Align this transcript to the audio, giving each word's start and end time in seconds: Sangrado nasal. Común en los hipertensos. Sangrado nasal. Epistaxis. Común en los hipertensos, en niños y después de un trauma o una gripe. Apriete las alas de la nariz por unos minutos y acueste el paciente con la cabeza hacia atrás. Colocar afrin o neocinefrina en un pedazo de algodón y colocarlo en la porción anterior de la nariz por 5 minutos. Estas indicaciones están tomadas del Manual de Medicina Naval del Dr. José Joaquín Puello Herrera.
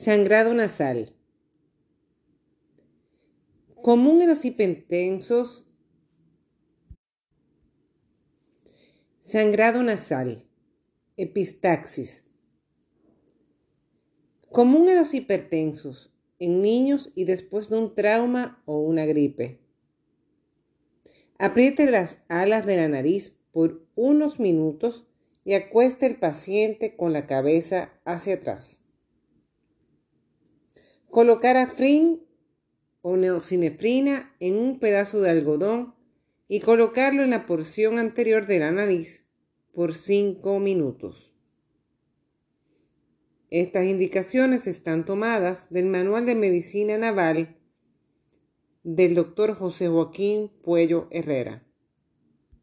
Sangrado 0.00 0.54
nasal. 0.54 1.12
Común 3.82 4.22
en 4.22 4.28
los 4.28 4.44
hipertensos. 4.44 5.68
Sangrado 9.20 9.82
nasal. 9.82 10.46
Epistaxis. 11.16 12.24
Común 14.52 14.88
en 14.88 14.98
los 14.98 15.14
hipertensos, 15.14 16.14
en 16.38 16.62
niños 16.62 17.10
y 17.16 17.24
después 17.24 17.68
de 17.68 17.78
un 17.78 17.96
trauma 17.96 18.62
o 18.66 18.78
una 18.78 19.04
gripe. 19.04 19.58
Apriete 21.40 21.90
las 21.90 22.18
alas 22.28 22.66
de 22.66 22.76
la 22.76 22.86
nariz 22.86 23.36
por 23.50 23.84
unos 23.96 24.38
minutos 24.38 25.08
y 25.44 25.54
acueste 25.54 26.06
el 26.06 26.20
paciente 26.20 26.94
con 26.94 27.12
la 27.12 27.26
cabeza 27.26 28.00
hacia 28.04 28.34
atrás. 28.34 28.80
Colocar 31.10 31.56
afrin 31.56 32.22
o 33.02 33.16
neocinefrina 33.16 34.34
en 34.40 34.56
un 34.56 34.78
pedazo 34.78 35.20
de 35.20 35.30
algodón 35.30 35.94
y 36.48 36.60
colocarlo 36.60 37.22
en 37.22 37.30
la 37.30 37.46
porción 37.46 37.98
anterior 37.98 38.46
de 38.46 38.58
la 38.58 38.72
nariz 38.72 39.24
por 39.72 39.94
5 39.94 40.58
minutos. 40.60 41.34
Estas 43.50 43.86
indicaciones 43.86 44.66
están 44.66 45.04
tomadas 45.04 45.70
del 45.70 45.86
Manual 45.86 46.26
de 46.26 46.34
Medicina 46.34 46.98
Naval 46.98 47.56
del 48.82 49.14
Dr. 49.14 49.54
José 49.54 49.88
Joaquín 49.88 50.50
Puello 50.62 51.08
Herrera. 51.10 51.67